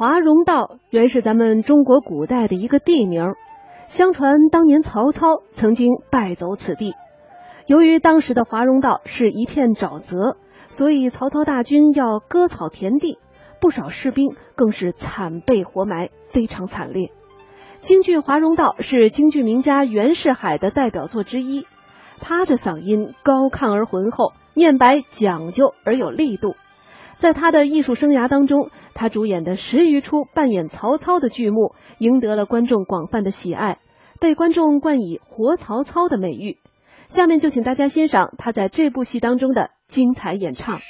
[0.00, 3.34] 华容道原是咱们中国古代的一个地名，
[3.86, 6.94] 相传当年曹操曾经败走此地。
[7.66, 13.18] 由于当时的华容道是一片沼泽，所以曹操大军要割草填地，
[13.60, 17.10] 不少士兵更是惨被活埋，非常惨烈。
[17.80, 21.66] 京剧《华容道》是京剧名家袁世海的代表作之一，
[22.20, 26.54] 他的嗓音高亢而浑厚，念白讲究而有力度。
[27.18, 28.70] 在他的艺术生涯当中，
[29.00, 33.78] 他主演的十余出扮演曹操的剧目，赢得了观众广泛的喜爱，
[34.20, 36.58] 被观众冠以“活曹操”的美誉。
[37.08, 40.80] 下面就请大家欣赏他在这部戏当中的精彩演唱。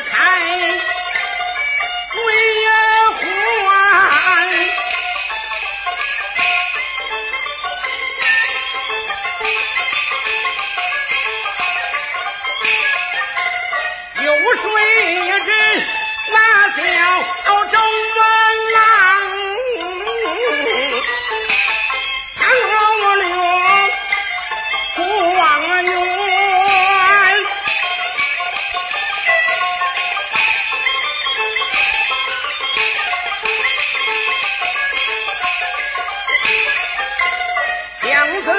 [0.00, 0.40] 开
[2.12, 2.24] 归
[4.10, 4.46] 还
[14.24, 14.70] 有水
[15.40, 15.50] 之
[16.32, 16.82] 那叫。
[38.42, 38.52] 子一，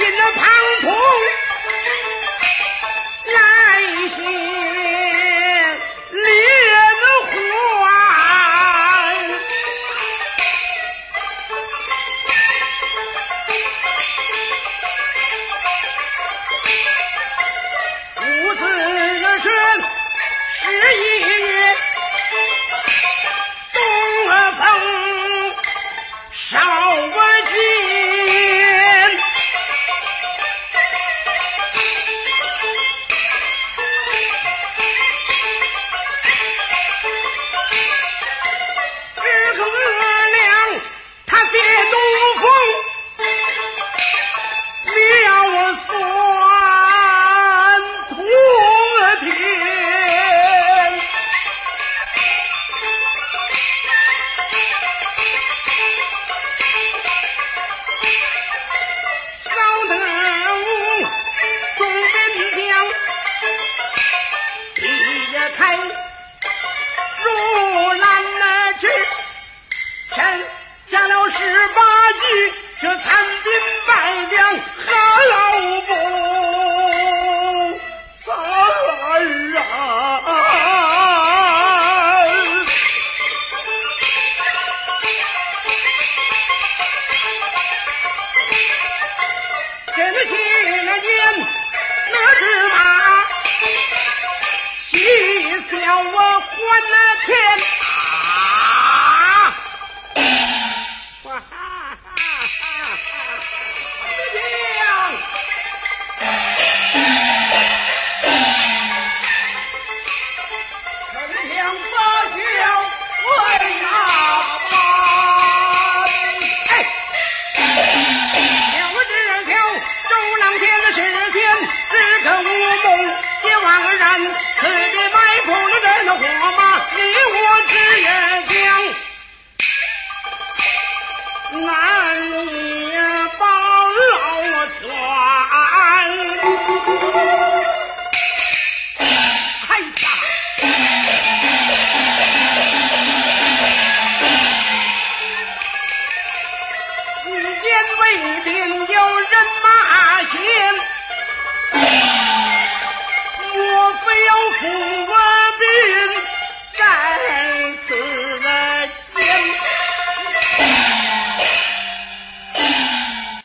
[0.00, 0.44] 引那庞
[0.82, 0.92] 统